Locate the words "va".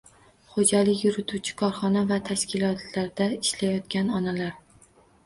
2.11-2.17